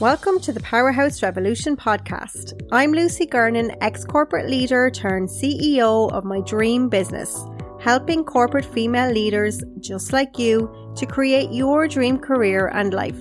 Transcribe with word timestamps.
Welcome 0.00 0.38
to 0.42 0.52
the 0.52 0.60
Powerhouse 0.60 1.24
Revolution 1.24 1.76
podcast. 1.76 2.52
I'm 2.70 2.92
Lucy 2.92 3.26
Gernon, 3.26 3.72
ex 3.80 4.04
corporate 4.04 4.48
leader 4.48 4.92
turned 4.92 5.28
CEO 5.28 6.12
of 6.12 6.24
my 6.24 6.40
dream 6.42 6.88
business, 6.88 7.44
helping 7.80 8.22
corporate 8.22 8.64
female 8.64 9.10
leaders 9.10 9.60
just 9.80 10.12
like 10.12 10.38
you 10.38 10.92
to 10.94 11.04
create 11.04 11.50
your 11.50 11.88
dream 11.88 12.16
career 12.16 12.68
and 12.68 12.94
life. 12.94 13.18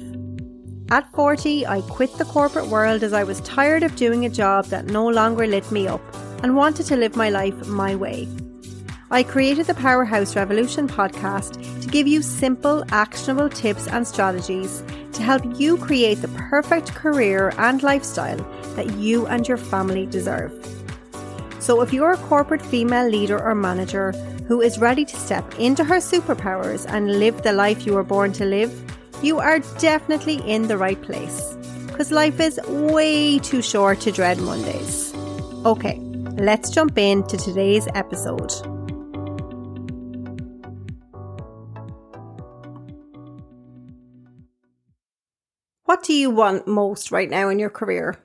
At 0.92 1.12
40, 1.13 1.65
I 1.65 1.81
quit 1.81 2.15
the 2.19 2.26
corporate 2.26 2.67
world 2.67 3.01
as 3.01 3.12
I 3.12 3.23
was 3.23 3.41
tired 3.41 3.81
of 3.81 3.96
doing 3.96 4.25
a 4.25 4.29
job 4.29 4.65
that 4.65 4.85
no 4.85 5.07
longer 5.07 5.47
lit 5.47 5.71
me 5.71 5.87
up 5.87 6.01
and 6.44 6.55
wanted 6.55 6.85
to 6.85 6.96
live 6.96 7.15
my 7.15 7.31
life 7.31 7.55
my 7.65 7.96
way. 7.96 8.28
I 9.09 9.23
created 9.23 9.65
the 9.65 9.73
Powerhouse 9.73 10.35
Revolution 10.35 10.87
podcast 10.87 11.81
to 11.81 11.87
give 11.87 12.05
you 12.05 12.21
simple, 12.21 12.83
actionable 12.91 13.49
tips 13.49 13.87
and 13.87 14.07
strategies 14.07 14.83
to 15.18 15.24
help 15.24 15.44
you 15.60 15.78
create 15.78 16.22
the 16.22 16.27
perfect 16.50 16.94
career 16.94 17.52
and 17.58 17.84
lifestyle 17.84 18.38
that 18.76 18.94
you 18.98 19.26
and 19.28 19.48
your 19.48 19.58
family 19.58 20.05
deserve. 20.05 20.54
So, 21.60 21.82
if 21.82 21.91
you're 21.91 22.14
a 22.14 22.18
corporate 22.18 22.62
female 22.62 23.10
leader 23.10 23.41
or 23.41 23.55
manager 23.55 24.12
who 24.48 24.62
is 24.62 24.80
ready 24.80 25.04
to 25.04 25.16
step 25.18 25.60
into 25.60 25.84
her 25.84 25.98
superpowers 25.98 26.86
and 26.88 27.20
live 27.20 27.41
the 27.41 27.52
life 27.52 27.86
you 27.86 27.94
were 27.94 28.04
born 28.04 28.32
to 28.34 28.46
live, 28.46 28.72
you 29.22 29.40
are 29.40 29.60
definitely 29.80 30.38
in 30.50 30.68
the 30.68 30.77
right 30.77 31.02
place. 31.02 31.55
Because 31.88 32.12
life 32.12 32.40
is 32.40 32.60
way 32.68 33.40
too 33.40 33.62
short 33.62 33.99
to 34.02 34.12
dread 34.12 34.38
Mondays. 34.38 35.13
Okay, 35.66 35.99
let's 36.38 36.70
jump 36.70 36.98
into 36.98 37.38
today's 37.38 37.88
episode. 37.96 38.77
What 45.88 46.04
do 46.04 46.14
you 46.14 46.30
want 46.30 46.68
most 46.68 47.14
right 47.14 47.30
now 47.30 47.48
in 47.48 47.59
your 47.59 47.70
career? 47.70 48.18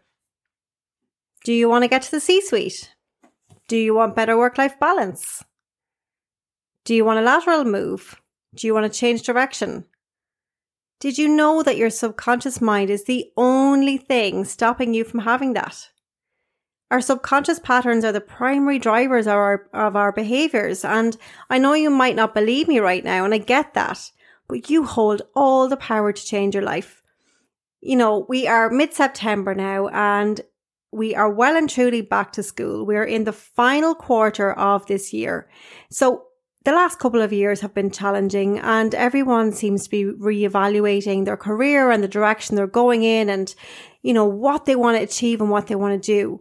Do 1.45 1.52
you 1.52 1.68
want 1.68 1.85
to 1.85 1.88
get 1.88 2.02
to 2.02 2.10
the 2.10 2.18
C 2.18 2.41
suite? 2.41 2.93
Do 3.68 3.77
you 3.77 3.95
want 3.95 4.16
better 4.16 4.37
work 4.37 4.59
life 4.59 4.80
balance? 4.80 5.45
Do 6.85 6.93
you 6.93 7.05
want 7.05 7.21
a 7.21 7.23
lateral 7.23 7.63
move? 7.63 8.21
Do 8.57 8.66
you 8.66 8.74
want 8.74 8.93
to 8.93 8.99
change 8.99 9.23
direction? 9.23 9.85
Did 10.99 11.18
you 11.18 11.29
know 11.29 11.63
that 11.63 11.77
your 11.77 11.88
subconscious 11.88 12.60
mind 12.60 12.90
is 12.90 13.05
the 13.05 13.30
only 13.37 13.96
thing 13.96 14.45
stopping 14.45 14.93
you 14.93 15.05
from 15.05 15.21
having 15.21 15.52
that? 15.52 15.88
Our 16.90 17.01
subconscious 17.01 17.60
patterns 17.60 18.05
are 18.05 18.10
the 18.10 18.21
primary 18.21 18.80
drivers 18.80 19.29
of 19.29 19.35
our, 19.35 19.68
of 19.73 19.95
our 19.95 20.10
behaviors. 20.10 20.85
And 20.85 21.16
I 21.49 21.59
know 21.59 21.74
you 21.74 21.90
might 21.90 22.16
not 22.16 22.35
believe 22.35 22.66
me 22.66 22.80
right 22.80 23.05
now, 23.05 23.24
and 23.24 23.33
I 23.33 23.38
get 23.38 23.74
that, 23.74 24.10
but 24.49 24.68
you 24.68 24.85
hold 24.85 25.23
all 25.37 25.68
the 25.68 25.77
power 25.77 26.13
to 26.13 26.27
change 26.27 26.57
your 26.57 26.65
life 26.65 27.02
you 27.83 27.97
know, 27.97 28.25
we 28.29 28.47
are 28.47 28.71
mid 28.71 28.95
September 28.95 29.55
now 29.55 29.88
and 29.88 30.41
we 30.93 31.15
are 31.15 31.30
well 31.30 31.57
and 31.57 31.69
truly 31.69 32.01
back 32.01 32.33
to 32.33 32.43
school. 32.43 32.87
We're 32.87 33.05
in 33.05 33.24
the 33.24 33.33
final 33.33 33.95
quarter 33.95 34.52
of 34.52 34.87
this 34.87 35.13
year. 35.13 35.49
So 35.91 36.24
the 36.65 36.73
last 36.73 37.01
couple 37.01 37.21
of 37.21 37.33
years 37.33 37.61
have 37.61 37.74
been 37.74 37.91
challenging 37.91 38.61
and 38.61 38.95
everyone 38.95 39.51
seems 39.52 39.85
to 39.85 39.91
be 39.91 40.05
reevaluating 40.05 41.24
their 41.24 41.37
career 41.37 41.91
and 41.91 42.05
the 42.05 42.09
direction 42.09 42.55
they're 42.55 42.69
going 42.69 43.02
in 43.02 43.29
and, 43.29 43.52
you 44.02 44.15
know, 44.15 44.27
what 44.27 44.65
they 44.65 44.77
want 44.77 44.96
to 44.96 45.02
achieve 45.02 45.41
and 45.41 45.51
what 45.51 45.67
they 45.67 45.74
want 45.74 46.01
to 46.01 46.07
do. 46.07 46.39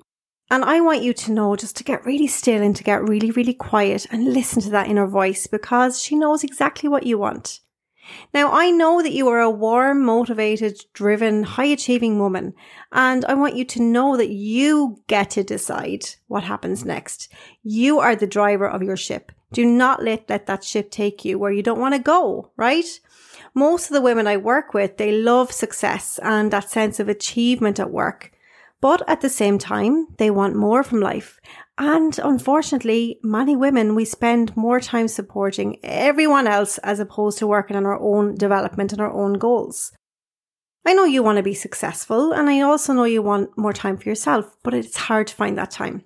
And 0.51 0.63
I 0.63 0.81
want 0.81 1.01
you 1.01 1.13
to 1.13 1.31
know 1.31 1.55
just 1.55 1.77
to 1.77 1.83
get 1.83 2.05
really 2.05 2.27
still 2.27 2.61
and 2.61 2.75
to 2.75 2.83
get 2.83 3.07
really, 3.07 3.31
really 3.31 3.53
quiet 3.53 4.05
and 4.11 4.33
listen 4.33 4.61
to 4.63 4.69
that 4.71 4.89
inner 4.89 5.07
voice 5.07 5.47
because 5.47 6.03
she 6.03 6.15
knows 6.15 6.43
exactly 6.43 6.87
what 6.89 7.05
you 7.05 7.17
want. 7.17 7.61
Now, 8.33 8.51
I 8.51 8.71
know 8.71 9.01
that 9.01 9.13
you 9.13 9.27
are 9.29 9.39
a 9.39 9.49
warm, 9.49 10.03
motivated, 10.03 10.79
driven, 10.93 11.43
high 11.43 11.65
achieving 11.65 12.19
woman, 12.19 12.53
and 12.91 13.25
I 13.25 13.33
want 13.33 13.55
you 13.55 13.65
to 13.65 13.81
know 13.81 14.17
that 14.17 14.29
you 14.29 15.01
get 15.07 15.31
to 15.31 15.43
decide 15.43 16.05
what 16.27 16.43
happens 16.43 16.85
next. 16.85 17.31
You 17.63 17.99
are 17.99 18.15
the 18.15 18.27
driver 18.27 18.67
of 18.67 18.83
your 18.83 18.97
ship. 18.97 19.31
Do 19.53 19.65
not 19.65 20.03
let, 20.03 20.29
let 20.29 20.45
that 20.47 20.63
ship 20.63 20.91
take 20.91 21.25
you 21.25 21.37
where 21.37 21.51
you 21.51 21.61
don't 21.61 21.79
want 21.79 21.93
to 21.93 21.99
go, 21.99 22.51
right? 22.55 22.85
Most 23.53 23.89
of 23.89 23.93
the 23.93 24.01
women 24.01 24.27
I 24.27 24.37
work 24.37 24.73
with, 24.73 24.97
they 24.97 25.11
love 25.11 25.51
success 25.51 26.19
and 26.23 26.51
that 26.51 26.69
sense 26.69 26.99
of 26.99 27.09
achievement 27.09 27.79
at 27.79 27.91
work. 27.91 28.31
But 28.79 29.07
at 29.07 29.21
the 29.21 29.29
same 29.29 29.59
time, 29.59 30.07
they 30.17 30.31
want 30.31 30.55
more 30.55 30.83
from 30.83 31.01
life 31.01 31.39
and 31.81 32.19
unfortunately, 32.19 33.19
many 33.23 33.55
women, 33.55 33.95
we 33.95 34.05
spend 34.05 34.55
more 34.55 34.79
time 34.79 35.07
supporting 35.07 35.79
everyone 35.81 36.45
else 36.45 36.77
as 36.77 36.99
opposed 36.99 37.39
to 37.39 37.47
working 37.47 37.75
on 37.75 37.87
our 37.87 37.99
own 37.99 38.35
development 38.35 38.91
and 38.91 39.01
our 39.01 39.11
own 39.11 39.33
goals. 39.33 39.91
I 40.85 40.93
know 40.93 41.05
you 41.05 41.23
want 41.23 41.37
to 41.37 41.43
be 41.43 41.55
successful 41.55 42.33
and 42.33 42.51
I 42.51 42.61
also 42.61 42.93
know 42.93 43.05
you 43.05 43.23
want 43.23 43.57
more 43.57 43.73
time 43.73 43.97
for 43.97 44.07
yourself, 44.07 44.55
but 44.61 44.75
it's 44.75 44.95
hard 44.95 45.25
to 45.27 45.35
find 45.35 45.57
that 45.57 45.71
time. 45.71 46.03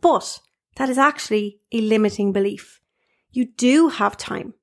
But 0.00 0.38
that 0.76 0.88
is 0.88 0.98
actually 0.98 1.58
a 1.72 1.80
limiting 1.80 2.32
belief. 2.32 2.80
You 3.32 3.46
do 3.46 3.88
have 3.88 4.16
time. 4.16 4.54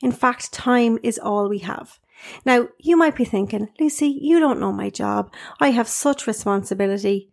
In 0.00 0.12
fact, 0.12 0.52
time 0.52 1.00
is 1.02 1.18
all 1.18 1.48
we 1.48 1.58
have. 1.58 1.98
Now, 2.46 2.68
you 2.78 2.96
might 2.96 3.16
be 3.16 3.24
thinking, 3.24 3.70
Lucy, 3.80 4.06
you 4.06 4.38
don't 4.38 4.60
know 4.60 4.72
my 4.72 4.88
job. 4.88 5.32
I 5.58 5.72
have 5.72 5.88
such 5.88 6.28
responsibility. 6.28 7.32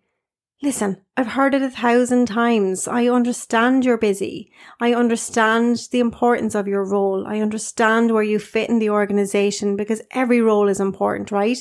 Listen, 0.64 0.98
I've 1.16 1.28
heard 1.28 1.54
it 1.54 1.62
a 1.62 1.70
thousand 1.70 2.26
times. 2.26 2.88
I 2.88 3.08
understand 3.08 3.86
you're 3.86 3.98
busy. 3.98 4.52
I 4.82 4.94
understand 4.96 5.88
the 5.92 6.00
importance 6.00 6.56
of 6.56 6.68
your 6.68 6.84
role. 6.84 7.28
I 7.28 7.42
understand 7.42 8.12
where 8.12 8.24
you 8.24 8.40
fit 8.40 8.68
in 8.68 8.80
the 8.80 8.90
organization 8.90 9.76
because 9.76 10.02
every 10.10 10.42
role 10.42 10.68
is 10.68 10.80
important, 10.80 11.32
right? 11.32 11.60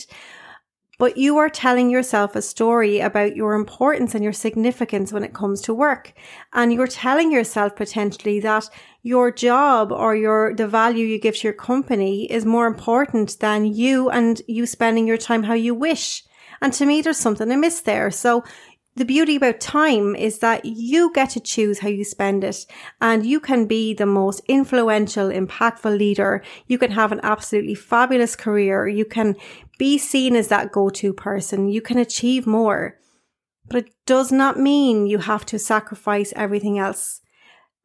But 0.99 1.19
you 1.19 1.37
are 1.37 1.51
telling 1.51 1.91
yourself 1.91 2.35
a 2.35 2.41
story 2.41 3.01
about 3.01 3.37
your 3.37 3.53
importance 3.53 4.15
and 4.15 4.25
your 4.25 4.33
significance 4.33 5.13
when 5.13 5.25
it 5.25 5.35
comes 5.35 5.61
to 5.63 5.75
work. 5.75 6.15
And 6.55 6.73
you're 6.73 6.87
telling 6.87 7.31
yourself 7.31 7.77
potentially 7.77 8.41
that 8.41 8.71
your 9.03 9.31
job 9.31 9.93
or 9.93 10.17
your, 10.17 10.55
the 10.55 10.67
value 10.67 11.05
you 11.05 11.21
give 11.21 11.37
to 11.37 11.49
your 11.49 11.53
company 11.53 12.33
is 12.33 12.47
more 12.47 12.67
important 12.67 13.39
than 13.41 13.67
you 13.67 14.09
and 14.09 14.41
you 14.49 14.65
spending 14.65 15.07
your 15.07 15.19
time 15.19 15.43
how 15.43 15.53
you 15.53 15.75
wish. 15.75 16.25
And 16.63 16.73
to 16.73 16.87
me, 16.87 17.03
there's 17.03 17.19
something 17.19 17.53
amiss 17.53 17.81
there. 17.83 18.11
So 18.11 18.43
the 18.97 19.05
beauty 19.05 19.37
about 19.37 19.61
time 19.61 20.17
is 20.17 20.39
that 20.39 20.65
you 20.65 21.13
get 21.13 21.31
to 21.31 21.41
choose 21.41 21.81
how 21.81 21.89
you 21.89 22.03
spend 22.03 22.43
it 22.43 22.65
and 22.99 23.27
you 23.27 23.41
can 23.41 23.67
be 23.67 23.93
the 23.93 24.07
most 24.07 24.41
influential, 24.49 25.29
impactful 25.29 25.99
leader. 25.99 26.43
You 26.67 26.79
can 26.79 26.93
have 26.93 27.13
an 27.13 27.21
absolutely 27.23 27.75
fabulous 27.75 28.35
career. 28.35 28.89
You 28.89 29.05
can 29.05 29.37
be 29.79 29.99
seen 29.99 30.35
as 30.35 30.49
that 30.49 30.73
go-to 30.73 31.13
person. 31.13 31.69
You 31.69 31.83
can 31.83 31.99
achieve 31.99 32.47
more. 32.47 32.99
But 33.69 33.85
it 33.85 33.91
does 34.07 34.33
not 34.33 34.59
mean 34.59 35.07
you 35.07 35.19
have 35.19 35.45
to 35.47 35.59
sacrifice 35.59 36.33
everything 36.35 36.79
else. 36.79 37.21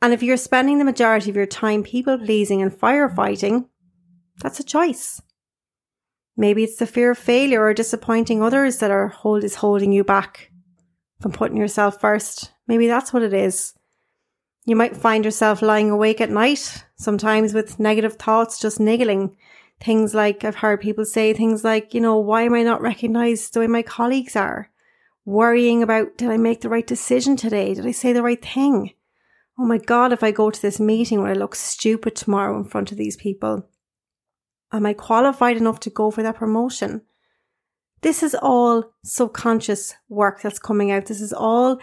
And 0.01 0.13
if 0.13 0.23
you're 0.23 0.37
spending 0.37 0.77
the 0.77 0.85
majority 0.85 1.29
of 1.29 1.35
your 1.35 1.45
time 1.45 1.83
people 1.83 2.17
pleasing 2.17 2.61
and 2.61 2.71
firefighting, 2.71 3.67
that's 4.41 4.61
a 4.61 4.63
choice. 4.63 5.21
Maybe 6.37 6.63
it's 6.63 6.77
the 6.77 6.87
fear 6.87 7.11
of 7.11 7.17
failure 7.17 7.61
or 7.61 7.73
disappointing 7.73 8.41
others 8.41 8.77
that 8.77 8.91
are 8.91 9.09
hold 9.09 9.43
is 9.43 9.55
holding 9.55 9.91
you 9.91 10.05
back 10.05 10.50
from 11.21 11.31
putting 11.31 11.57
yourself 11.57 12.01
first. 12.01 12.51
Maybe 12.67 12.87
that's 12.87 13.13
what 13.13 13.23
it 13.23 13.33
is. 13.33 13.73
You 14.65 14.75
might 14.75 14.97
find 14.97 15.23
yourself 15.25 15.61
lying 15.61 15.89
awake 15.89 16.21
at 16.21 16.29
night, 16.29 16.85
sometimes 16.95 17.53
with 17.53 17.79
negative 17.79 18.15
thoughts 18.15 18.59
just 18.59 18.79
niggling. 18.79 19.35
Things 19.79 20.13
like, 20.13 20.43
I've 20.43 20.55
heard 20.55 20.81
people 20.81 21.05
say 21.05 21.33
things 21.33 21.63
like, 21.63 21.93
you 21.93 22.01
know, 22.01 22.17
why 22.17 22.43
am 22.43 22.53
I 22.53 22.63
not 22.63 22.81
recognized 22.81 23.53
the 23.53 23.61
way 23.61 23.67
my 23.67 23.81
colleagues 23.81 24.35
are? 24.35 24.69
Worrying 25.25 25.81
about, 25.81 26.17
did 26.17 26.29
I 26.29 26.37
make 26.37 26.61
the 26.61 26.69
right 26.69 26.85
decision 26.85 27.35
today? 27.35 27.73
Did 27.73 27.85
I 27.85 27.91
say 27.91 28.13
the 28.13 28.23
right 28.23 28.43
thing? 28.43 28.91
Oh 29.57 29.65
my 29.65 29.77
God, 29.77 30.13
if 30.13 30.23
I 30.23 30.31
go 30.31 30.49
to 30.49 30.61
this 30.61 30.79
meeting, 30.79 31.19
will 31.19 31.29
I 31.29 31.33
look 31.33 31.55
stupid 31.55 32.15
tomorrow 32.15 32.57
in 32.57 32.63
front 32.63 32.91
of 32.91 32.97
these 32.97 33.17
people? 33.17 33.67
Am 34.71 34.85
I 34.85 34.93
qualified 34.93 35.57
enough 35.57 35.79
to 35.81 35.89
go 35.89 36.11
for 36.11 36.23
that 36.23 36.37
promotion? 36.37 37.01
This 38.01 38.23
is 38.23 38.35
all 38.35 38.91
subconscious 39.03 39.95
work 40.09 40.41
that's 40.41 40.59
coming 40.59 40.91
out. 40.91 41.05
This 41.05 41.21
is 41.21 41.33
all 41.33 41.79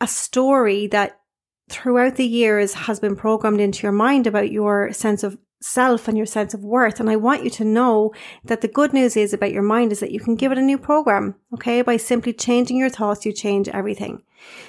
a 0.00 0.06
story 0.06 0.86
that 0.88 1.20
throughout 1.68 2.16
the 2.16 2.26
years 2.26 2.74
has 2.74 3.00
been 3.00 3.16
programmed 3.16 3.60
into 3.60 3.82
your 3.82 3.92
mind 3.92 4.26
about 4.26 4.52
your 4.52 4.92
sense 4.92 5.22
of 5.22 5.38
self 5.60 6.06
and 6.06 6.16
your 6.16 6.26
sense 6.26 6.54
of 6.54 6.62
worth. 6.62 7.00
And 7.00 7.10
I 7.10 7.16
want 7.16 7.42
you 7.42 7.50
to 7.50 7.64
know 7.64 8.12
that 8.44 8.60
the 8.60 8.68
good 8.68 8.92
news 8.92 9.16
is 9.16 9.32
about 9.32 9.52
your 9.52 9.62
mind 9.62 9.92
is 9.92 10.00
that 10.00 10.12
you 10.12 10.20
can 10.20 10.36
give 10.36 10.52
it 10.52 10.58
a 10.58 10.62
new 10.62 10.78
program. 10.78 11.34
Okay. 11.54 11.82
By 11.82 11.96
simply 11.96 12.32
changing 12.32 12.76
your 12.76 12.90
thoughts, 12.90 13.24
you 13.24 13.32
change 13.32 13.68
everything. 13.68 14.22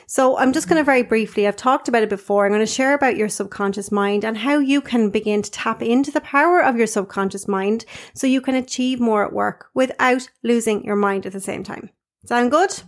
So 0.06 0.38
I'm 0.38 0.54
just 0.54 0.68
going 0.68 0.80
to 0.80 0.84
very 0.84 1.04
briefly, 1.04 1.48
I've 1.48 1.56
talked 1.56 1.88
about 1.88 2.04
it 2.04 2.10
before. 2.10 2.46
I'm 2.46 2.52
going 2.52 2.60
to 2.60 2.66
share 2.66 2.94
about 2.94 3.18
your 3.18 3.30
subconscious 3.30 3.92
mind 3.92 4.24
and 4.24 4.38
how 4.38 4.60
you 4.60 4.82
can 4.82 5.10
begin 5.10 5.42
to 5.42 5.52
tap 5.52 5.82
into 5.82 6.12
the 6.12 6.22
power 6.22 6.62
of 6.64 6.78
your 6.78 6.88
subconscious 6.88 7.48
mind 7.48 7.86
so 8.14 8.28
you 8.28 8.42
can 8.42 8.56
achieve 8.56 9.00
more 9.00 9.26
at 9.26 9.34
work 9.34 9.68
without 9.74 10.30
losing 10.44 10.84
your 10.84 10.96
mind 10.96 11.26
at 11.26 11.34
the 11.34 11.40
same 11.40 11.64
time. 11.64 11.90
Sound 12.26 12.52
good? 12.52 12.82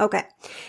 Okay. 0.00 0.22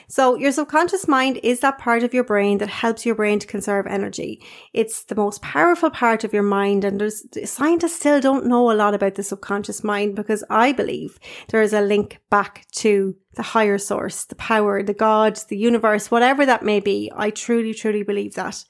So 0.07 0.35
your 0.35 0.51
subconscious 0.51 1.07
mind 1.07 1.39
is 1.43 1.59
that 1.59 1.77
part 1.77 2.01
of 2.01 2.15
your 2.15 2.23
brain 2.23 2.57
that 2.57 2.69
helps 2.69 3.05
your 3.05 3.13
brain 3.13 3.37
to 3.37 3.45
conserve 3.45 3.85
energy. 3.85 4.41
It's 4.73 5.03
the 5.03 5.13
most 5.13 5.43
powerful 5.43 5.91
part 5.91 6.23
of 6.23 6.33
your 6.33 6.43
mind. 6.43 6.83
And 6.83 6.99
there's 6.99 7.23
scientists 7.45 7.97
still 7.97 8.19
don't 8.19 8.47
know 8.47 8.71
a 8.71 8.73
lot 8.73 8.95
about 8.95 9.15
the 9.15 9.23
subconscious 9.23 9.83
mind 9.83 10.15
because 10.15 10.43
I 10.49 10.71
believe 10.71 11.19
there 11.49 11.61
is 11.61 11.73
a 11.73 11.81
link 11.81 12.19
back 12.31 12.65
to 12.77 13.15
the 13.35 13.43
higher 13.43 13.77
source, 13.77 14.25
the 14.25 14.35
power, 14.35 14.81
the 14.81 14.95
God, 14.95 15.39
the 15.47 15.57
universe, 15.57 16.09
whatever 16.09 16.43
that 16.47 16.63
may 16.63 16.79
be. 16.79 17.11
I 17.15 17.29
truly, 17.29 17.75
truly 17.75 18.01
believe 18.01 18.33
that. 18.33 18.65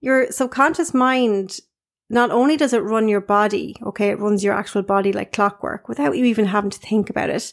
Your 0.00 0.32
subconscious 0.32 0.94
mind 0.94 1.60
not 2.08 2.30
only 2.30 2.56
does 2.56 2.72
it 2.72 2.78
run 2.78 3.08
your 3.08 3.20
body, 3.20 3.76
okay, 3.82 4.08
it 4.08 4.18
runs 4.18 4.42
your 4.42 4.54
actual 4.54 4.82
body 4.82 5.12
like 5.12 5.32
clockwork 5.32 5.86
without 5.86 6.16
you 6.16 6.24
even 6.24 6.46
having 6.46 6.70
to 6.70 6.78
think 6.78 7.10
about 7.10 7.30
it. 7.30 7.52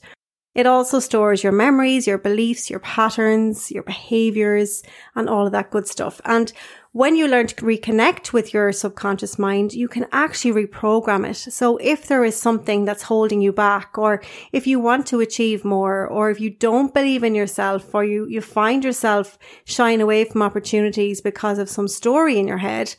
It 0.60 0.68
also 0.68 1.00
stores 1.00 1.42
your 1.42 1.54
memories, 1.54 2.06
your 2.06 2.18
beliefs, 2.18 2.70
your 2.70 2.82
patterns, 2.82 3.72
your 3.72 3.84
behaviors, 3.84 4.84
and 5.16 5.30
all 5.30 5.46
of 5.46 5.54
that 5.54 5.72
good 5.72 5.88
stuff. 5.88 6.20
And 6.26 6.52
when 6.92 7.16
you 7.16 7.30
learn 7.30 7.48
to 7.48 7.56
reconnect 7.56 8.34
with 8.34 8.54
your 8.54 8.74
subconscious 8.74 9.40
mind, 9.40 9.72
you 9.72 9.88
can 9.88 10.06
actually 10.12 10.66
reprogram 10.66 11.26
it. 11.26 11.36
So 11.36 11.78
if 11.78 12.08
there 12.08 12.26
is 12.26 12.36
something 12.36 12.84
that's 12.84 13.04
holding 13.04 13.40
you 13.40 13.54
back, 13.54 13.98
or 13.98 14.22
if 14.52 14.68
you 14.68 14.82
want 14.82 15.08
to 15.08 15.22
achieve 15.22 15.64
more, 15.64 16.06
or 16.06 16.30
if 16.30 16.42
you 16.42 16.50
don't 16.50 16.94
believe 16.94 17.24
in 17.24 17.36
yourself, 17.36 17.96
or 17.96 18.04
you, 18.04 18.28
you 18.28 18.42
find 18.42 18.84
yourself 18.84 19.40
shying 19.64 20.02
away 20.02 20.26
from 20.26 20.42
opportunities 20.42 21.22
because 21.22 21.58
of 21.58 21.70
some 21.70 21.88
story 21.88 22.38
in 22.38 22.50
your 22.50 22.58
head, 22.58 22.96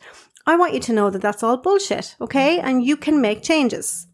I 0.47 0.57
want 0.57 0.73
you 0.73 0.79
to 0.79 0.93
know 0.93 1.11
that 1.11 1.21
that's 1.21 1.43
all 1.43 1.57
bullshit. 1.57 2.15
Okay. 2.19 2.59
And 2.59 2.83
you 2.83 2.97
can 2.97 3.21
make 3.21 3.43
changes. 3.43 4.07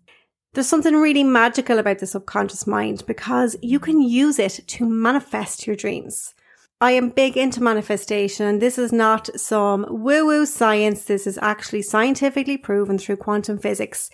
There's 0.57 0.67
something 0.67 0.95
really 0.95 1.23
magical 1.23 1.77
about 1.77 1.99
the 1.99 2.07
subconscious 2.07 2.65
mind 2.65 3.03
because 3.05 3.55
you 3.61 3.79
can 3.79 4.01
use 4.01 4.39
it 4.39 4.59
to 4.65 4.89
manifest 4.89 5.67
your 5.67 5.75
dreams. 5.75 6.33
I 6.81 6.93
am 6.93 7.09
big 7.09 7.37
into 7.37 7.61
manifestation 7.61 8.47
and 8.47 8.59
this 8.59 8.79
is 8.79 8.91
not 8.91 9.29
some 9.39 9.85
woo 9.87 10.25
woo 10.25 10.47
science. 10.47 11.03
This 11.03 11.27
is 11.27 11.37
actually 11.43 11.83
scientifically 11.83 12.57
proven 12.57 12.97
through 12.97 13.17
quantum 13.17 13.59
physics. 13.59 14.09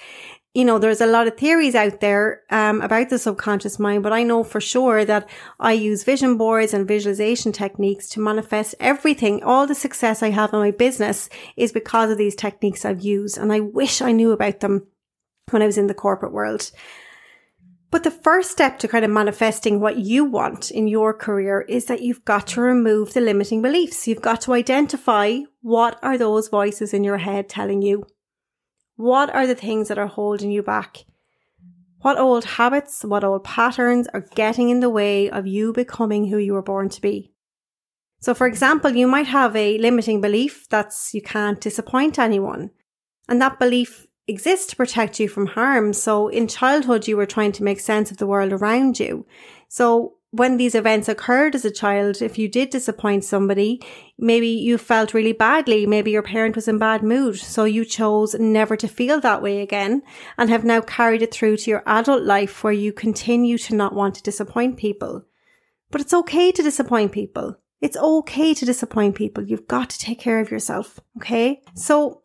You 0.54 0.66
know, 0.66 0.80
there's 0.80 1.00
a 1.00 1.08
lot 1.08 1.28
of 1.28 1.38
theories 1.38 1.76
out 1.76 2.02
there 2.02 2.42
um, 2.50 2.82
about 2.82 3.10
the 3.10 3.20
subconscious 3.20 3.80
mind, 3.80 4.04
but 4.04 4.12
I 4.12 4.24
know 4.24 4.44
for 4.44 4.60
sure 4.60 5.06
that 5.06 5.30
I 5.62 5.72
use 5.72 6.04
vision 6.04 6.36
boards 6.36 6.74
and 6.74 6.86
visualization 6.86 7.54
techniques 7.54 8.10
to 8.10 8.20
manifest 8.20 8.76
everything. 8.82 9.42
All 9.44 9.66
the 9.66 9.76
success 9.76 10.22
I 10.22 10.32
have 10.32 10.52
in 10.52 10.60
my 10.60 10.72
business 10.72 11.30
is 11.56 11.72
because 11.72 12.12
of 12.12 12.18
these 12.18 12.36
techniques 12.36 12.84
I've 12.84 13.02
used 13.02 13.38
and 13.38 13.54
I 13.54 13.62
wish 13.62 14.02
I 14.02 14.12
knew 14.12 14.34
about 14.34 14.60
them 14.60 14.88
when 15.54 15.62
I 15.62 15.68
was 15.68 15.78
in 15.78 15.88
the 15.88 15.94
corporate 15.94 16.34
world. 16.34 16.72
But 17.94 18.04
the 18.04 18.10
first 18.10 18.50
step 18.50 18.80
to 18.80 18.88
kind 18.88 19.06
of 19.06 19.12
manifesting 19.12 19.80
what 19.80 19.98
you 19.98 20.26
want 20.26 20.72
in 20.72 20.88
your 20.88 21.14
career 21.14 21.62
is 21.62 21.86
that 21.86 22.02
you've 22.02 22.26
got 22.26 22.48
to 22.48 22.62
remove 22.62 23.14
the 23.14 23.22
limiting 23.22 23.62
beliefs. 23.62 24.08
You've 24.08 24.20
got 24.20 24.42
to 24.42 24.54
identify 24.54 25.42
what 25.62 26.00
are 26.02 26.18
those 26.18 26.48
voices 26.48 26.92
in 26.92 27.04
your 27.04 27.20
head 27.20 27.48
telling 27.48 27.84
you? 27.84 28.08
What 28.96 29.30
are 29.36 29.46
the 29.46 29.54
things 29.54 29.90
that 29.90 30.00
are 30.00 30.08
holding 30.08 30.50
you 30.50 30.64
back? 30.64 31.06
What 32.02 32.18
old 32.18 32.46
habits, 32.46 33.06
what 33.06 33.24
old 33.24 33.44
patterns 33.44 34.08
are 34.08 34.26
getting 34.36 34.70
in 34.70 34.80
the 34.80 34.90
way 34.90 35.30
of 35.30 35.46
you 35.46 35.72
becoming 35.72 36.28
who 36.28 36.38
you 36.38 36.54
were 36.54 36.64
born 36.64 36.90
to 36.90 37.00
be? 37.00 37.32
So, 38.20 38.34
for 38.34 38.48
example, 38.48 38.92
you 38.92 39.06
might 39.06 39.28
have 39.28 39.56
a 39.56 39.78
limiting 39.78 40.20
belief 40.20 40.68
that's 40.68 41.14
you 41.14 41.22
can't 41.22 41.62
disappoint 41.62 42.18
anyone. 42.18 42.72
And 43.30 43.42
that 43.42 43.60
belief 43.60 44.08
exist 44.28 44.70
to 44.70 44.76
protect 44.76 45.20
you 45.20 45.28
from 45.28 45.48
harm. 45.48 45.94
So 45.94 46.28
in 46.28 46.48
childhood, 46.48 47.08
you 47.08 47.18
were 47.18 47.26
trying 47.26 47.52
to 47.54 47.64
make 47.64 47.80
sense 47.80 48.12
of 48.12 48.18
the 48.18 48.28
world 48.28 48.54
around 48.54 49.00
you. 49.00 49.26
So 49.68 50.16
when 50.32 50.58
these 50.58 50.74
events 50.74 51.08
occurred 51.08 51.54
as 51.54 51.64
a 51.64 51.70
child, 51.70 52.20
if 52.20 52.40
you 52.40 52.48
did 52.48 52.72
disappoint 52.72 53.24
somebody, 53.24 53.80
maybe 54.18 54.48
you 54.48 54.80
felt 54.80 55.14
really 55.14 55.32
badly. 55.32 55.86
Maybe 55.86 56.10
your 56.10 56.24
parent 56.24 56.56
was 56.56 56.68
in 56.68 56.80
bad 56.80 57.04
mood. 57.04 57.38
So 57.38 57.66
you 57.66 57.86
chose 57.86 58.34
never 58.40 58.76
to 58.78 58.88
feel 58.88 59.20
that 59.22 59.44
way 59.44 59.62
again 59.62 60.02
and 60.36 60.50
have 60.50 60.64
now 60.64 60.82
carried 60.82 61.22
it 61.22 61.32
through 61.32 61.58
to 61.58 61.70
your 61.70 61.84
adult 61.86 62.24
life 62.24 62.64
where 62.64 62.74
you 62.74 62.92
continue 62.92 63.60
to 63.60 63.76
not 63.76 63.94
want 63.94 64.16
to 64.16 64.24
disappoint 64.24 64.78
people. 64.78 65.24
But 65.92 66.02
it's 66.02 66.16
okay 66.16 66.52
to 66.52 66.64
disappoint 66.64 67.12
people. 67.12 67.58
It's 67.80 67.98
okay 67.98 68.56
to 68.56 68.66
disappoint 68.66 69.14
people. 69.14 69.44
You've 69.44 69.68
got 69.68 69.92
to 69.92 70.00
take 70.00 70.18
care 70.18 70.40
of 70.40 70.50
yourself. 70.50 71.00
Okay. 71.18 71.62
So 71.76 72.23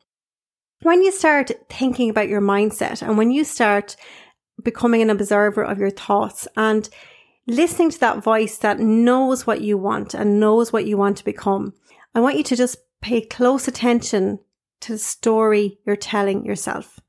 when 0.83 1.03
you 1.03 1.13
start 1.13 1.51
thinking 1.69 2.11
about 2.11 2.29
your 2.29 2.41
mindset 2.41 3.03
and 3.03 3.19
when 3.19 3.31
you 3.31 3.45
start 3.45 3.97
becoming 4.63 5.03
an 5.03 5.11
observer 5.11 5.63
of 5.63 5.79
your 5.79 5.91
thoughts 5.91 6.47
and 6.57 6.89
listening 7.47 7.91
to 7.91 8.01
that 8.01 8.23
voice 8.23 8.59
that 8.59 8.79
knows 8.79 9.47
what 9.47 9.61
you 9.61 9.79
want 9.79 10.15
and 10.15 10.41
knows 10.41 10.73
what 10.73 10.85
you 10.85 10.97
want 10.97 11.17
to 11.17 11.25
become, 11.25 11.73
I 12.15 12.21
want 12.21 12.37
you 12.37 12.45
to 12.45 12.57
just 12.57 12.79
pay 13.01 13.21
close 13.21 13.67
attention 13.69 14.41
to 14.81 14.93
the 14.93 14.99
story 14.99 15.79
you're 15.85 15.97
telling 15.97 16.45
yourself. 16.45 17.01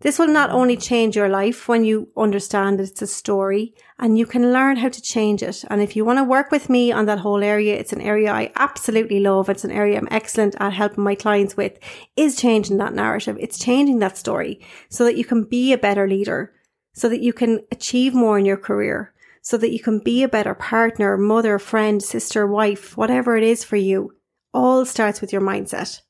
This 0.00 0.18
will 0.18 0.28
not 0.28 0.50
only 0.50 0.76
change 0.76 1.16
your 1.16 1.30
life 1.30 1.68
when 1.68 1.82
you 1.82 2.10
understand 2.18 2.78
that 2.78 2.90
it's 2.90 3.00
a 3.00 3.06
story 3.06 3.74
and 3.98 4.18
you 4.18 4.26
can 4.26 4.52
learn 4.52 4.76
how 4.76 4.90
to 4.90 5.00
change 5.00 5.42
it. 5.42 5.64
And 5.70 5.80
if 5.80 5.96
you 5.96 6.04
want 6.04 6.18
to 6.18 6.24
work 6.24 6.50
with 6.50 6.68
me 6.68 6.92
on 6.92 7.06
that 7.06 7.20
whole 7.20 7.42
area, 7.42 7.74
it's 7.76 7.94
an 7.94 8.02
area 8.02 8.30
I 8.30 8.52
absolutely 8.56 9.20
love. 9.20 9.48
It's 9.48 9.64
an 9.64 9.70
area 9.70 9.96
I'm 9.96 10.08
excellent 10.10 10.54
at 10.60 10.74
helping 10.74 11.02
my 11.02 11.14
clients 11.14 11.56
with 11.56 11.78
is 12.14 12.36
changing 12.36 12.76
that 12.76 12.92
narrative. 12.92 13.38
It's 13.40 13.58
changing 13.58 14.00
that 14.00 14.18
story 14.18 14.60
so 14.90 15.02
that 15.04 15.16
you 15.16 15.24
can 15.24 15.44
be 15.44 15.72
a 15.72 15.78
better 15.78 16.06
leader, 16.06 16.52
so 16.92 17.08
that 17.08 17.22
you 17.22 17.32
can 17.32 17.60
achieve 17.72 18.14
more 18.14 18.38
in 18.38 18.44
your 18.44 18.58
career, 18.58 19.14
so 19.40 19.56
that 19.56 19.72
you 19.72 19.80
can 19.80 20.00
be 20.00 20.22
a 20.22 20.28
better 20.28 20.54
partner, 20.54 21.16
mother, 21.16 21.58
friend, 21.58 22.02
sister, 22.02 22.46
wife, 22.46 22.98
whatever 22.98 23.34
it 23.34 23.44
is 23.44 23.64
for 23.64 23.76
you. 23.76 24.12
All 24.52 24.84
starts 24.84 25.22
with 25.22 25.32
your 25.32 25.42
mindset. 25.42 26.02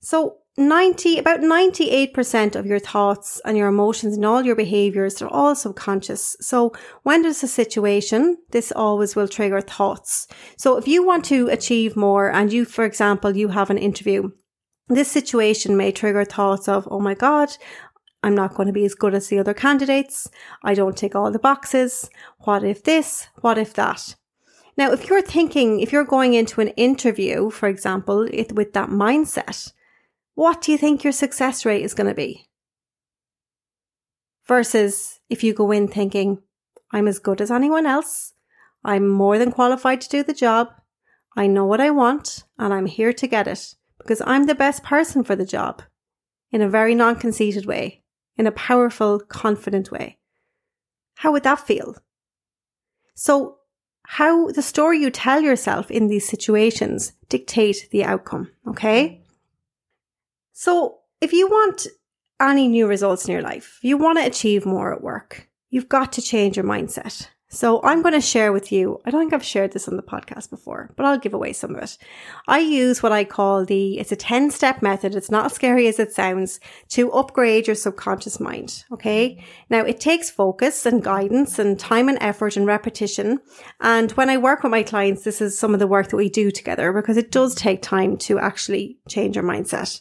So 0.00 0.38
90, 0.56 1.18
about 1.18 1.40
98% 1.40 2.54
of 2.54 2.64
your 2.64 2.78
thoughts 2.78 3.40
and 3.44 3.58
your 3.58 3.66
emotions 3.66 4.14
and 4.14 4.24
all 4.24 4.44
your 4.44 4.54
behaviors 4.54 5.20
are 5.20 5.28
all 5.28 5.56
subconscious. 5.56 6.36
So 6.40 6.72
when 7.02 7.22
there's 7.22 7.42
a 7.42 7.48
situation, 7.48 8.38
this 8.50 8.70
always 8.70 9.16
will 9.16 9.26
trigger 9.26 9.60
thoughts. 9.60 10.28
So 10.56 10.76
if 10.76 10.86
you 10.86 11.04
want 11.04 11.24
to 11.26 11.48
achieve 11.48 11.96
more 11.96 12.30
and 12.30 12.52
you, 12.52 12.64
for 12.64 12.84
example, 12.84 13.36
you 13.36 13.48
have 13.48 13.68
an 13.68 13.78
interview, 13.78 14.30
this 14.86 15.10
situation 15.10 15.76
may 15.76 15.90
trigger 15.90 16.24
thoughts 16.24 16.68
of, 16.68 16.86
Oh 16.88 17.00
my 17.00 17.14
God, 17.14 17.56
I'm 18.22 18.36
not 18.36 18.54
going 18.54 18.68
to 18.68 18.72
be 18.72 18.84
as 18.84 18.94
good 18.94 19.14
as 19.14 19.26
the 19.26 19.40
other 19.40 19.54
candidates. 19.54 20.30
I 20.62 20.74
don't 20.74 20.96
tick 20.96 21.16
all 21.16 21.32
the 21.32 21.38
boxes. 21.40 22.08
What 22.40 22.62
if 22.62 22.84
this? 22.84 23.26
What 23.40 23.58
if 23.58 23.74
that? 23.74 24.14
Now, 24.76 24.92
if 24.92 25.08
you're 25.08 25.22
thinking, 25.22 25.80
if 25.80 25.92
you're 25.92 26.04
going 26.04 26.34
into 26.34 26.60
an 26.60 26.68
interview, 26.68 27.50
for 27.50 27.68
example, 27.68 28.28
with 28.52 28.72
that 28.72 28.88
mindset, 28.88 29.72
what 30.34 30.60
do 30.62 30.72
you 30.72 30.78
think 30.78 31.04
your 31.04 31.12
success 31.12 31.64
rate 31.64 31.82
is 31.82 31.94
going 31.94 32.08
to 32.08 32.14
be? 32.14 32.48
Versus 34.46 35.20
if 35.30 35.42
you 35.42 35.54
go 35.54 35.70
in 35.70 35.88
thinking, 35.88 36.42
I'm 36.90 37.08
as 37.08 37.18
good 37.18 37.40
as 37.40 37.50
anyone 37.50 37.86
else, 37.86 38.34
I'm 38.84 39.08
more 39.08 39.38
than 39.38 39.52
qualified 39.52 40.00
to 40.02 40.08
do 40.08 40.22
the 40.22 40.34
job, 40.34 40.68
I 41.36 41.46
know 41.46 41.64
what 41.64 41.80
I 41.80 41.90
want, 41.90 42.44
and 42.58 42.72
I'm 42.72 42.86
here 42.86 43.12
to 43.12 43.26
get 43.26 43.48
it 43.48 43.74
because 43.98 44.22
I'm 44.26 44.44
the 44.44 44.54
best 44.54 44.82
person 44.82 45.24
for 45.24 45.34
the 45.34 45.46
job 45.46 45.82
in 46.52 46.62
a 46.62 46.68
very 46.68 46.94
non 46.94 47.16
conceited 47.16 47.66
way, 47.66 48.02
in 48.36 48.46
a 48.46 48.52
powerful, 48.52 49.18
confident 49.18 49.90
way. 49.90 50.18
How 51.16 51.32
would 51.32 51.42
that 51.44 51.66
feel? 51.66 51.96
So, 53.14 53.58
how 54.06 54.48
the 54.48 54.62
story 54.62 55.00
you 55.00 55.10
tell 55.10 55.40
yourself 55.40 55.90
in 55.90 56.08
these 56.08 56.28
situations 56.28 57.12
dictate 57.28 57.88
the 57.90 58.04
outcome, 58.04 58.50
okay? 58.68 59.23
So 60.56 60.98
if 61.20 61.32
you 61.32 61.48
want 61.48 61.88
any 62.40 62.68
new 62.68 62.86
results 62.86 63.26
in 63.26 63.32
your 63.32 63.42
life, 63.42 63.80
you 63.82 63.98
want 63.98 64.18
to 64.18 64.24
achieve 64.24 64.64
more 64.64 64.94
at 64.94 65.02
work, 65.02 65.48
you've 65.68 65.88
got 65.88 66.12
to 66.12 66.22
change 66.22 66.56
your 66.56 66.64
mindset. 66.64 67.26
So 67.48 67.80
I'm 67.82 68.02
going 68.02 68.14
to 68.14 68.20
share 68.20 68.52
with 68.52 68.70
you, 68.72 69.00
I 69.04 69.10
don't 69.10 69.20
think 69.20 69.32
I've 69.32 69.44
shared 69.44 69.72
this 69.72 69.88
on 69.88 69.96
the 69.96 70.02
podcast 70.02 70.50
before, 70.50 70.92
but 70.96 71.06
I'll 71.06 71.18
give 71.18 71.34
away 71.34 71.52
some 71.52 71.74
of 71.74 71.82
it. 71.82 71.98
I 72.48 72.60
use 72.60 73.02
what 73.02 73.12
I 73.12 73.24
call 73.24 73.64
the, 73.64 73.98
it's 73.98 74.12
a 74.12 74.16
10 74.16 74.50
step 74.50 74.80
method. 74.80 75.14
It's 75.14 75.30
not 75.30 75.46
as 75.46 75.52
scary 75.52 75.88
as 75.88 75.98
it 75.98 76.12
sounds 76.12 76.58
to 76.90 77.12
upgrade 77.12 77.66
your 77.66 77.76
subconscious 77.76 78.38
mind. 78.38 78.84
Okay. 78.92 79.44
Now 79.70 79.82
it 79.82 80.00
takes 80.00 80.30
focus 80.30 80.86
and 80.86 81.02
guidance 81.02 81.58
and 81.58 81.78
time 81.78 82.08
and 82.08 82.18
effort 82.20 82.56
and 82.56 82.66
repetition. 82.66 83.40
And 83.80 84.10
when 84.12 84.30
I 84.30 84.36
work 84.36 84.62
with 84.62 84.70
my 84.70 84.84
clients, 84.84 85.22
this 85.22 85.40
is 85.40 85.58
some 85.58 85.74
of 85.74 85.80
the 85.80 85.86
work 85.88 86.08
that 86.08 86.16
we 86.16 86.28
do 86.28 86.50
together 86.50 86.92
because 86.92 87.16
it 87.16 87.32
does 87.32 87.54
take 87.56 87.82
time 87.82 88.16
to 88.18 88.38
actually 88.38 88.98
change 89.08 89.36
your 89.36 89.44
mindset. 89.44 90.00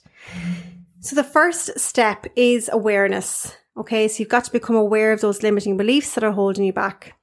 So 1.00 1.16
the 1.16 1.24
first 1.24 1.80
step 1.80 2.26
is 2.36 2.70
awareness. 2.72 3.56
Okay. 3.78 4.08
So 4.08 4.20
you've 4.20 4.30
got 4.30 4.46
to 4.46 4.52
become 4.52 4.76
aware 4.76 5.12
of 5.12 5.22
those 5.22 5.44
limiting 5.44 5.78
beliefs 5.78 6.16
that 6.16 6.24
are 6.24 6.32
holding 6.32 6.64
you 6.64 6.74
back. 6.74 7.16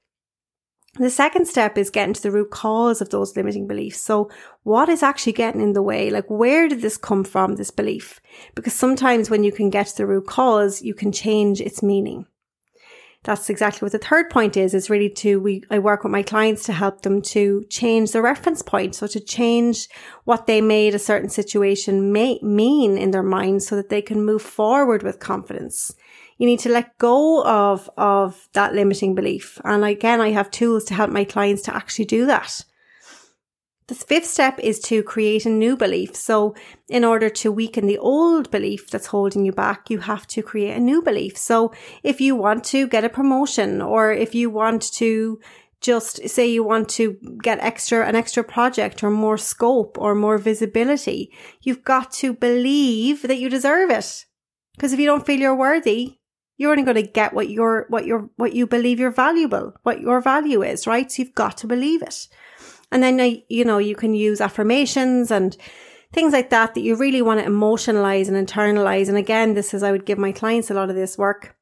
The 0.99 1.09
second 1.09 1.47
step 1.47 1.79
is 1.79 1.89
getting 1.89 2.15
to 2.15 2.23
the 2.23 2.33
root 2.33 2.51
cause 2.51 3.01
of 3.01 3.11
those 3.11 3.37
limiting 3.37 3.69
beliefs. 3.69 4.01
So 4.01 4.29
what 4.65 4.89
is 4.89 5.05
actually 5.05 5.35
getting 5.35 5.61
in 5.61 5.73
the 5.73 5.83
way? 5.83 6.11
Like, 6.11 6.29
where 6.29 6.69
did 6.69 6.83
this 6.83 6.97
come 6.97 7.23
from, 7.23 7.55
this 7.55 7.71
belief? 7.71 8.21
Because 8.57 8.75
sometimes 8.75 9.31
when 9.31 9.45
you 9.45 9.53
can 9.53 9.71
get 9.71 9.87
to 9.87 9.97
the 9.97 10.07
root 10.07 10.27
cause, 10.27 10.83
you 10.83 10.93
can 10.93 11.13
change 11.13 11.61
its 11.61 11.81
meaning. 11.81 12.27
That's 13.23 13.51
exactly 13.51 13.85
what 13.85 13.93
the 13.93 13.99
third 13.99 14.31
point 14.31 14.57
is, 14.57 14.73
is 14.73 14.89
really 14.89 15.11
to, 15.11 15.39
we, 15.41 15.63
I 15.71 15.79
work 15.79 16.05
with 16.05 16.13
my 16.13 16.23
clients 16.23 16.65
to 16.65 16.73
help 16.73 17.03
them 17.03 17.21
to 17.23 17.65
change 17.69 18.13
the 18.13 18.23
reference 18.23 18.63
point. 18.63 18.95
So 18.95 19.07
to 19.09 19.21
change 19.21 19.89
what 20.25 20.47
they 20.47 20.63
made 20.63 20.95
a 20.95 20.99
certain 20.99 21.29
situation 21.29 22.13
may 22.13 22.39
mean 22.43 22.97
in 22.97 23.11
their 23.11 23.23
mind 23.23 23.63
so 23.63 23.77
that 23.77 23.91
they 23.91 24.01
can 24.01 24.25
move 24.25 24.41
forward 24.41 25.03
with 25.03 25.19
confidence. 25.19 25.95
You 26.39 26.47
need 26.47 26.61
to 26.61 26.71
let 26.71 26.97
go 26.97 27.45
of, 27.45 27.91
of 27.99 28.49
that 28.55 28.73
limiting 28.73 29.15
belief. 29.15 29.61
And 29.65 29.85
again, 29.85 30.23
I 30.23 30.31
have 30.31 30.51
tools 30.51 30.85
to 30.85 30.95
help 30.95 31.11
my 31.11 31.25
clients 31.25 31.61
to 31.63 31.77
actually 31.77 32.07
do 32.07 32.25
that. 32.25 32.65
The 33.91 33.97
fifth 33.97 34.27
step 34.27 34.61
is 34.61 34.79
to 34.83 35.03
create 35.03 35.47
a 35.47 35.51
new 35.51 35.77
belief. 35.77 36.15
So 36.15 36.55
in 36.89 37.05
order 37.05 37.29
to 37.29 37.51
weaken 37.51 37.89
the 37.89 37.99
old 37.99 38.49
belief 38.49 38.89
that's 38.89 39.09
holding 39.09 39.45
you 39.45 39.51
back, 39.51 39.91
you 39.91 39.99
have 39.99 40.29
to 40.29 40.45
create 40.45 40.77
a 40.77 40.81
new 40.81 41.03
belief. 41.03 41.37
So 41.37 41.73
if 42.05 42.21
you 42.21 42.37
want 42.37 42.63
to 42.67 42.87
get 42.87 43.05
a 43.05 43.09
promotion 43.09 43.83
or 43.83 44.13
if 44.13 44.33
you 44.33 44.49
want 44.49 44.93
to 44.93 45.41
just 45.81 46.29
say 46.29 46.47
you 46.47 46.63
want 46.63 46.89
to 46.91 47.17
get 47.43 47.59
extra, 47.59 48.07
an 48.07 48.15
extra 48.15 48.45
project 48.45 49.03
or 49.03 49.11
more 49.11 49.37
scope 49.37 49.99
or 49.99 50.15
more 50.15 50.39
visibility, 50.39 51.33
you've 51.61 51.83
got 51.83 52.13
to 52.13 52.33
believe 52.33 53.23
that 53.23 53.41
you 53.41 53.49
deserve 53.49 53.91
it. 53.91 54.25
Because 54.77 54.93
if 54.93 55.01
you 55.01 55.07
don't 55.07 55.27
feel 55.27 55.41
you're 55.41 55.57
worthy, 55.57 56.19
you're 56.59 56.71
only 56.71 56.85
going 56.85 56.95
to 56.95 57.03
get 57.03 57.35
what 57.35 57.51
you're, 57.51 57.87
what 57.89 58.07
you're, 58.07 58.31
what 58.37 58.53
you 58.53 58.69
believe 58.69 59.01
you're 59.01 59.11
valuable, 59.11 59.75
what 59.83 60.01
your 60.01 60.21
value 60.21 60.63
is, 60.63 60.87
right? 60.87 61.11
So 61.11 61.23
you've 61.23 61.35
got 61.35 61.57
to 61.57 61.67
believe 61.67 62.03
it. 62.03 62.29
And 62.93 63.03
then, 63.03 63.43
you 63.49 63.65
know, 63.65 63.79
you 63.79 63.95
can 63.95 64.15
use 64.15 64.41
affirmations 64.41 65.31
and 65.31 65.57
things 66.13 66.33
like 66.33 66.51
that 66.51 66.75
that 66.75 66.81
you 66.81 66.97
really 66.97 67.23
want 67.23 67.41
to 67.41 67.47
emotionalize 67.47 68.29
and 68.29 68.49
internalize. 68.49 69.09
And 69.09 69.17
again, 69.17 69.55
this 69.55 69.73
is, 69.73 69.83
I 69.83 69.93
would 69.93 70.07
give 70.07 70.19
my 70.19 70.33
clients 70.33 70.71
a 70.71 70.75
lot 70.75 70.91
of 70.91 70.97
this 70.97 71.17
work. 71.17 71.57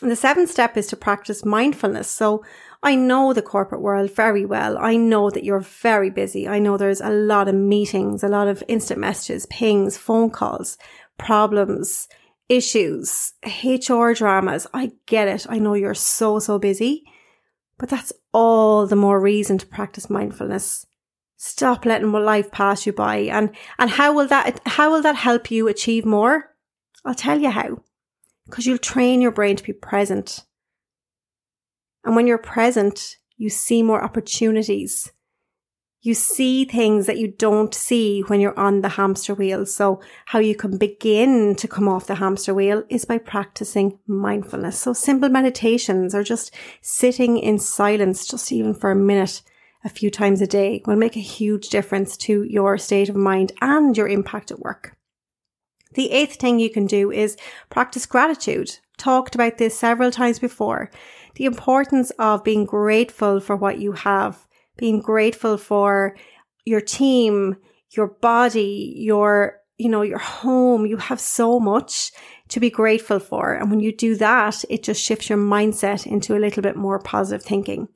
And 0.00 0.10
the 0.10 0.16
seventh 0.16 0.50
step 0.50 0.76
is 0.76 0.86
to 0.88 0.96
practice 0.96 1.44
mindfulness. 1.44 2.08
So 2.08 2.44
I 2.82 2.94
know 2.94 3.32
the 3.32 3.42
corporate 3.42 3.80
world 3.80 4.12
very 4.12 4.44
well. 4.44 4.78
I 4.78 4.96
know 4.96 5.30
that 5.30 5.42
you're 5.42 5.60
very 5.60 6.10
busy. 6.10 6.46
I 6.46 6.60
know 6.60 6.76
there's 6.76 7.00
a 7.00 7.10
lot 7.10 7.48
of 7.48 7.54
meetings, 7.54 8.22
a 8.22 8.28
lot 8.28 8.46
of 8.46 8.62
instant 8.68 9.00
messages, 9.00 9.46
pings, 9.46 9.96
phone 9.96 10.30
calls, 10.30 10.78
problems, 11.18 12.06
issues, 12.48 13.32
HR 13.44 14.12
dramas. 14.12 14.68
I 14.72 14.92
get 15.06 15.26
it. 15.26 15.46
I 15.48 15.58
know 15.58 15.74
you're 15.74 15.94
so, 15.94 16.38
so 16.38 16.58
busy. 16.58 17.04
But 17.78 17.88
that's 17.88 18.12
all 18.32 18.86
the 18.86 18.96
more 18.96 19.20
reason 19.20 19.58
to 19.58 19.66
practice 19.66 20.10
mindfulness. 20.10 20.86
Stop 21.36 21.84
letting 21.84 22.10
life 22.10 22.50
pass 22.50 22.84
you 22.86 22.92
by. 22.92 23.18
And, 23.18 23.50
and 23.78 23.90
how 23.90 24.12
will 24.12 24.26
that, 24.26 24.60
how 24.66 24.90
will 24.90 25.02
that 25.02 25.16
help 25.16 25.50
you 25.50 25.68
achieve 25.68 26.04
more? 26.04 26.54
I'll 27.04 27.14
tell 27.14 27.40
you 27.40 27.50
how. 27.50 27.78
Because 28.46 28.66
you'll 28.66 28.78
train 28.78 29.20
your 29.20 29.30
brain 29.30 29.56
to 29.56 29.62
be 29.62 29.72
present. 29.72 30.44
And 32.04 32.16
when 32.16 32.26
you're 32.26 32.38
present, 32.38 33.16
you 33.36 33.50
see 33.50 33.82
more 33.82 34.02
opportunities 34.02 35.12
you 36.00 36.14
see 36.14 36.64
things 36.64 37.06
that 37.06 37.18
you 37.18 37.28
don't 37.28 37.74
see 37.74 38.20
when 38.22 38.40
you're 38.40 38.58
on 38.58 38.82
the 38.82 38.90
hamster 38.90 39.34
wheel. 39.34 39.66
So 39.66 40.00
how 40.26 40.38
you 40.38 40.54
can 40.54 40.78
begin 40.78 41.56
to 41.56 41.66
come 41.66 41.88
off 41.88 42.06
the 42.06 42.16
hamster 42.16 42.54
wheel 42.54 42.84
is 42.88 43.04
by 43.04 43.18
practicing 43.18 43.98
mindfulness. 44.06 44.78
So 44.78 44.92
simple 44.92 45.28
meditations 45.28 46.14
or 46.14 46.22
just 46.22 46.54
sitting 46.80 47.38
in 47.38 47.58
silence, 47.58 48.26
just 48.26 48.52
even 48.52 48.74
for 48.74 48.90
a 48.90 48.96
minute, 48.96 49.42
a 49.84 49.88
few 49.88 50.10
times 50.10 50.40
a 50.40 50.46
day 50.46 50.82
will 50.86 50.96
make 50.96 51.16
a 51.16 51.20
huge 51.20 51.68
difference 51.68 52.16
to 52.16 52.44
your 52.44 52.78
state 52.78 53.08
of 53.08 53.16
mind 53.16 53.52
and 53.60 53.96
your 53.96 54.08
impact 54.08 54.50
at 54.50 54.60
work. 54.60 54.96
The 55.94 56.10
eighth 56.10 56.36
thing 56.36 56.58
you 56.58 56.70
can 56.70 56.86
do 56.86 57.10
is 57.10 57.36
practice 57.70 58.06
gratitude. 58.06 58.78
Talked 58.98 59.34
about 59.34 59.58
this 59.58 59.78
several 59.78 60.10
times 60.10 60.38
before. 60.38 60.90
The 61.36 61.44
importance 61.44 62.10
of 62.18 62.44
being 62.44 62.66
grateful 62.66 63.40
for 63.40 63.56
what 63.56 63.78
you 63.78 63.92
have 63.92 64.47
being 64.78 65.00
grateful 65.00 65.58
for 65.58 66.16
your 66.64 66.80
team, 66.80 67.56
your 67.90 68.06
body, 68.06 68.94
your, 68.96 69.60
you 69.76 69.90
know, 69.90 70.02
your 70.02 70.18
home. 70.18 70.86
You 70.86 70.96
have 70.96 71.20
so 71.20 71.60
much 71.60 72.12
to 72.48 72.60
be 72.60 72.70
grateful 72.70 73.18
for. 73.18 73.52
And 73.52 73.70
when 73.70 73.80
you 73.80 73.94
do 73.94 74.16
that, 74.16 74.64
it 74.70 74.82
just 74.82 75.02
shifts 75.02 75.28
your 75.28 75.38
mindset 75.38 76.06
into 76.06 76.34
a 76.34 76.40
little 76.40 76.62
bit 76.62 76.76
more 76.76 76.98
positive 76.98 77.44
thinking. 77.44 77.88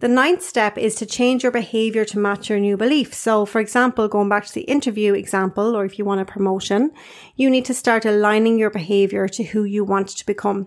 The 0.00 0.08
ninth 0.08 0.42
step 0.42 0.76
is 0.76 0.96
to 0.96 1.06
change 1.06 1.42
your 1.42 1.52
behavior 1.52 2.04
to 2.04 2.18
match 2.18 2.50
your 2.50 2.58
new 2.58 2.76
belief. 2.76 3.14
So, 3.14 3.46
for 3.46 3.60
example, 3.60 4.06
going 4.06 4.28
back 4.28 4.44
to 4.44 4.52
the 4.52 4.62
interview 4.62 5.14
example, 5.14 5.74
or 5.74 5.84
if 5.84 5.98
you 5.98 6.04
want 6.04 6.20
a 6.20 6.24
promotion, 6.24 6.90
you 7.36 7.48
need 7.48 7.64
to 7.66 7.74
start 7.74 8.04
aligning 8.04 8.58
your 8.58 8.70
behavior 8.70 9.28
to 9.28 9.44
who 9.44 9.64
you 9.64 9.84
want 9.84 10.08
to 10.08 10.26
become. 10.26 10.66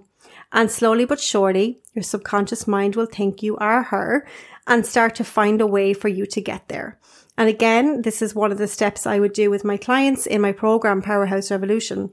And 0.52 0.72
slowly 0.72 1.06
but 1.06 1.20
surely, 1.20 1.82
your 1.94 2.04
subconscious 2.04 2.68
mind 2.68 2.96
will 2.96 3.06
think 3.06 3.44
you 3.44 3.58
are 3.58 3.84
her 3.84 4.26
and 4.68 4.86
start 4.86 5.16
to 5.16 5.24
find 5.24 5.62
a 5.62 5.68
way 5.68 5.94
for 5.94 6.10
you 6.10 6.26
to 6.28 6.42
get 6.42 6.68
there. 6.68 7.00
And 7.38 7.48
again, 7.48 8.02
this 8.02 8.22
is 8.22 8.36
one 8.36 8.52
of 8.52 8.58
the 8.58 8.68
steps 8.68 9.08
I 9.08 9.20
would 9.20 9.34
do 9.34 9.50
with 9.50 9.64
my 9.64 9.78
clients 9.78 10.26
in 10.26 10.42
my 10.42 10.52
program, 10.52 11.02
Powerhouse 11.02 11.50
Revolution. 11.50 12.12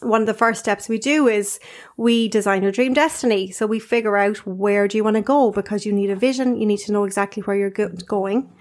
One 0.00 0.22
of 0.22 0.26
the 0.26 0.34
first 0.34 0.60
steps 0.60 0.88
we 0.88 0.98
do 0.98 1.28
is 1.28 1.60
we 1.96 2.28
design 2.28 2.62
your 2.62 2.72
dream 2.72 2.92
destiny. 2.92 3.50
So 3.50 3.66
we 3.66 3.78
figure 3.78 4.16
out 4.16 4.38
where 4.46 4.88
do 4.88 4.96
you 4.96 5.04
want 5.04 5.16
to 5.16 5.22
go 5.22 5.52
because 5.52 5.86
you 5.86 5.92
need 5.92 6.10
a 6.10 6.16
vision. 6.16 6.56
You 6.56 6.66
need 6.66 6.78
to 6.78 6.92
know 6.92 7.04
exactly 7.04 7.42
where 7.42 7.56
you're 7.56 7.70
going. 7.70 8.52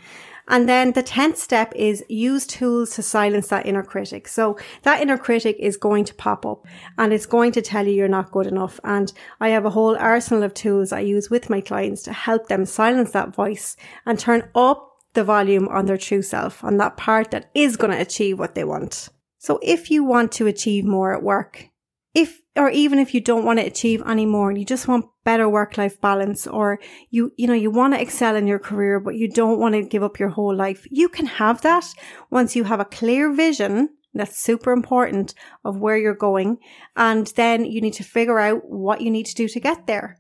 And 0.48 0.68
then 0.68 0.94
the 0.94 1.04
10th 1.04 1.38
step 1.38 1.74
is 1.76 2.04
use 2.10 2.46
tools 2.46 2.96
to 2.96 3.02
silence 3.02 3.48
that 3.48 3.66
inner 3.66 3.84
critic. 3.84 4.28
So 4.28 4.58
that 4.84 5.02
inner 5.02 5.18
critic 5.18 5.56
is 5.60 5.78
going 5.78 6.06
to 6.06 6.16
pop 6.16 6.46
up 6.46 6.66
and 6.98 7.14
it's 7.14 7.26
going 7.26 7.52
to 7.54 7.62
tell 7.62 7.88
you 7.88 7.94
you're 7.94 8.08
not 8.08 8.32
good 8.32 8.48
enough. 8.48 8.80
And 8.84 9.12
I 9.40 9.50
have 9.50 9.66
a 9.66 9.70
whole 9.70 9.96
arsenal 9.98 10.44
of 10.44 10.54
tools 10.54 10.92
I 10.92 11.02
use 11.02 11.30
with 11.30 11.50
my 11.50 11.62
clients 11.62 12.04
to 12.04 12.14
help 12.14 12.48
them 12.48 12.66
silence 12.66 13.12
that 13.12 13.36
voice 13.36 13.76
and 14.06 14.20
turn 14.20 14.50
up 14.56 14.90
the 15.14 15.24
volume 15.24 15.68
on 15.68 15.86
their 15.86 15.98
true 15.98 16.22
self, 16.22 16.64
on 16.64 16.78
that 16.78 16.98
part 16.98 17.32
that 17.32 17.50
is 17.54 17.78
going 17.78 17.92
to 17.92 18.02
achieve 18.02 18.40
what 18.40 18.56
they 18.56 18.64
want. 18.64 19.10
So 19.38 19.60
if 19.62 19.90
you 19.90 20.04
want 20.04 20.32
to 20.34 20.48
achieve 20.48 20.86
more 20.86 21.14
at 21.14 21.24
work, 21.24 21.70
if 22.14 22.42
or 22.56 22.70
even 22.70 23.00
if 23.00 23.14
you 23.14 23.22
don't 23.22 23.46
want 23.46 23.60
to 23.60 23.66
achieve 23.66 24.04
any 24.06 24.26
more 24.26 24.50
and 24.50 24.60
you 24.60 24.66
just 24.66 24.88
want 24.88 25.06
better 25.24 25.48
work 25.48 25.78
life 25.78 26.00
balance 26.02 26.48
or 26.48 26.80
you 27.10 27.32
you 27.38 27.48
know 27.48 27.54
you 27.54 27.70
want 27.70 27.94
to 27.94 28.02
excel 28.02 28.36
in 28.36 28.48
your 28.48 28.60
career 28.60 29.00
but 29.00 29.16
you 29.16 29.30
don't 29.30 29.60
want 29.60 29.76
to 29.76 29.84
give 29.84 30.04
up 30.04 30.20
your 30.20 30.30
whole 30.30 30.56
life 30.56 30.86
you 30.90 31.08
can 31.08 31.26
have 31.26 31.62
that 31.62 31.86
once 32.30 32.56
you 32.56 32.64
have 32.64 32.80
a 32.80 32.86
clear 32.86 33.32
vision 33.32 33.90
that's 34.14 34.38
super 34.38 34.72
important 34.72 35.34
of 35.64 35.78
where 35.78 35.98
you're 35.98 36.14
going 36.14 36.58
and 36.96 37.28
then 37.36 37.64
you 37.64 37.80
need 37.80 37.94
to 37.94 38.04
figure 38.04 38.40
out 38.40 38.62
what 38.70 39.02
you 39.02 39.10
need 39.10 39.26
to 39.26 39.36
do 39.36 39.48
to 39.48 39.60
get 39.60 39.88
there 39.88 40.18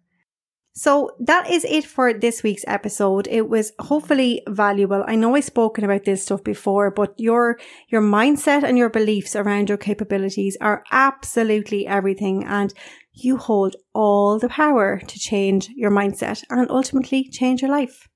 so 0.74 1.12
that 1.20 1.51
is 1.51 1.65
it 1.65 1.84
for 1.84 2.13
this 2.13 2.43
week's 2.43 2.63
episode. 2.65 3.27
It 3.29 3.50
was 3.50 3.74
hopefully 3.79 4.41
valuable. 4.48 5.03
I 5.05 5.15
know 5.15 5.36
I've 5.36 5.43
spoken 5.43 5.84
about 5.84 6.05
this 6.05 6.24
stuff 6.24 6.46
before, 6.46 6.91
but 6.91 7.13
your, 7.17 7.60
your 7.89 8.01
mindset 8.01 8.63
and 8.63 8.77
your 8.77 8.89
beliefs 8.89 9.36
around 9.36 9.67
your 9.67 9.77
capabilities 9.77 10.55
are 10.62 10.84
absolutely 10.91 11.86
everything. 11.86 12.46
And 12.46 12.74
you 13.13 13.37
hold 13.37 13.75
all 13.93 14.39
the 14.39 14.49
power 14.49 14.99
to 14.99 15.19
change 15.19 15.69
your 15.75 15.91
mindset 15.91 16.43
and 16.49 16.69
ultimately 16.69 17.27
change 17.27 17.61
your 17.61 17.71
life. 17.71 18.07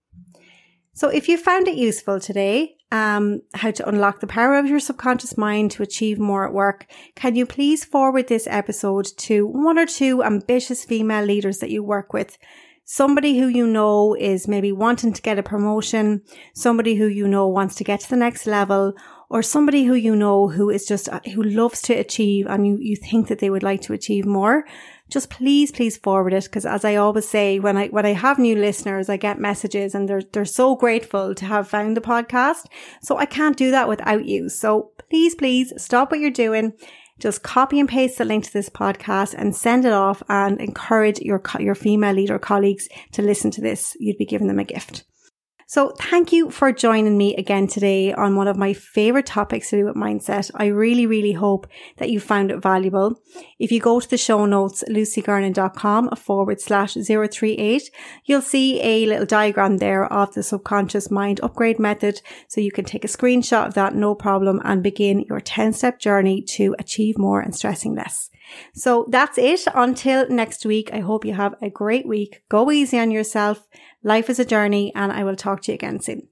So 0.93 1.09
if 1.09 1.27
you 1.27 1.37
found 1.37 1.67
it 1.67 1.75
useful 1.75 2.21
today, 2.21 2.77
um, 2.91 3.41
how 3.53 3.71
to 3.71 3.87
unlock 3.87 4.21
the 4.21 4.27
power 4.27 4.57
of 4.57 4.67
your 4.67 4.79
subconscious 4.79 5.37
mind 5.37 5.71
to 5.71 5.83
achieve 5.83 6.17
more 6.19 6.47
at 6.47 6.53
work, 6.53 6.87
can 7.15 7.35
you 7.35 7.45
please 7.45 7.83
forward 7.83 8.27
this 8.27 8.47
episode 8.49 9.07
to 9.17 9.45
one 9.45 9.77
or 9.77 9.85
two 9.85 10.23
ambitious 10.23 10.85
female 10.85 11.25
leaders 11.25 11.59
that 11.59 11.71
you 11.71 11.83
work 11.83 12.13
with? 12.13 12.37
Somebody 12.85 13.39
who 13.39 13.47
you 13.47 13.65
know 13.67 14.15
is 14.15 14.47
maybe 14.47 14.71
wanting 14.71 15.11
to 15.13 15.21
get 15.21 15.39
a 15.39 15.43
promotion, 15.43 16.21
somebody 16.53 16.95
who 16.95 17.07
you 17.07 17.27
know 17.27 17.47
wants 17.47 17.75
to 17.75 17.83
get 17.83 18.01
to 18.01 18.09
the 18.09 18.15
next 18.15 18.45
level, 18.45 18.93
or 19.29 19.41
somebody 19.41 19.85
who 19.85 19.95
you 19.95 20.15
know 20.15 20.47
who 20.49 20.69
is 20.69 20.85
just, 20.85 21.09
uh, 21.09 21.19
who 21.33 21.41
loves 21.41 21.81
to 21.81 21.93
achieve 21.93 22.45
and 22.47 22.67
you, 22.67 22.77
you 22.79 22.95
think 22.95 23.27
that 23.27 23.39
they 23.39 23.49
would 23.49 23.63
like 23.63 23.81
to 23.81 23.93
achieve 23.93 24.25
more 24.25 24.65
just 25.09 25.29
please, 25.29 25.71
please 25.71 25.97
forward 25.97 26.33
it. 26.33 26.49
Cause 26.51 26.65
as 26.65 26.83
I 26.83 26.95
always 26.95 27.27
say, 27.27 27.59
when 27.59 27.77
I, 27.77 27.87
when 27.89 28.05
I 28.05 28.13
have 28.13 28.39
new 28.39 28.55
listeners, 28.55 29.09
I 29.09 29.17
get 29.17 29.39
messages 29.39 29.93
and 29.93 30.09
they're, 30.09 30.23
they're 30.33 30.45
so 30.45 30.75
grateful 30.75 31.35
to 31.35 31.45
have 31.45 31.67
found 31.67 31.95
the 31.95 32.01
podcast. 32.01 32.65
So 33.01 33.17
I 33.17 33.25
can't 33.25 33.57
do 33.57 33.71
that 33.71 33.87
without 33.87 34.25
you. 34.25 34.49
So 34.49 34.91
please, 35.09 35.35
please 35.35 35.73
stop 35.77 36.11
what 36.11 36.19
you're 36.19 36.31
doing. 36.31 36.73
Just 37.19 37.43
copy 37.43 37.79
and 37.79 37.87
paste 37.87 38.17
the 38.17 38.25
link 38.25 38.43
to 38.45 38.53
this 38.53 38.69
podcast 38.69 39.33
and 39.37 39.55
send 39.55 39.85
it 39.85 39.93
off 39.93 40.21
and 40.27 40.59
encourage 40.59 41.19
your, 41.19 41.41
your 41.59 41.75
female 41.75 42.13
leader 42.13 42.37
colleagues 42.37 42.89
to 43.13 43.21
listen 43.21 43.51
to 43.51 43.61
this. 43.61 43.95
You'd 43.99 44.17
be 44.17 44.25
giving 44.25 44.47
them 44.47 44.59
a 44.59 44.65
gift. 44.65 45.03
So 45.67 45.93
thank 45.99 46.31
you 46.31 46.51
for 46.51 46.71
joining 46.71 47.17
me 47.17 47.35
again 47.35 47.65
today 47.65 48.13
on 48.13 48.35
one 48.35 48.47
of 48.47 48.55
my 48.55 48.73
favorite 48.73 49.25
topics 49.25 49.71
to 49.71 49.77
do 49.77 49.85
with 49.85 49.95
mindset. 49.95 50.51
I 50.53 50.67
really, 50.67 51.07
really 51.07 51.31
hope 51.31 51.65
that 51.97 52.11
you 52.11 52.19
found 52.19 52.51
it 52.51 52.61
valuable. 52.61 53.19
If 53.57 53.71
you 53.71 53.79
go 53.79 53.99
to 53.99 54.07
the 54.07 54.17
show 54.17 54.45
notes, 54.45 54.83
lucygernon.com 54.87 56.11
forward 56.17 56.61
slash 56.61 56.93
038, 56.93 57.89
you'll 58.25 58.41
see 58.43 58.79
a 58.79 59.07
little 59.07 59.25
diagram 59.25 59.77
there 59.77 60.05
of 60.05 60.35
the 60.35 60.43
subconscious 60.43 61.09
mind 61.09 61.39
upgrade 61.41 61.79
method. 61.79 62.21
So 62.47 62.61
you 62.61 62.71
can 62.71 62.85
take 62.85 63.03
a 63.03 63.07
screenshot 63.07 63.65
of 63.65 63.73
that, 63.73 63.95
no 63.95 64.13
problem, 64.13 64.61
and 64.63 64.83
begin 64.83 65.21
your 65.21 65.39
10 65.39 65.73
step 65.73 65.99
journey 65.99 66.43
to 66.49 66.75
achieve 66.77 67.17
more 67.17 67.41
and 67.41 67.55
stressing 67.55 67.95
less. 67.95 68.29
So 68.73 69.07
that's 69.09 69.37
it. 69.37 69.61
Until 69.73 70.29
next 70.29 70.65
week, 70.65 70.91
I 70.93 70.99
hope 70.99 71.25
you 71.25 71.33
have 71.33 71.55
a 71.61 71.69
great 71.69 72.07
week. 72.07 72.43
Go 72.49 72.71
easy 72.71 72.99
on 72.99 73.11
yourself. 73.11 73.67
Life 74.05 74.29
is 74.29 74.37
a 74.37 74.45
journey, 74.45 74.91
and 74.93 75.11
I 75.11 75.23
will 75.23 75.35
talk 75.35 75.63
to 75.63 75.71
you 75.71 75.73
again 75.73 75.99
soon. 75.99 76.27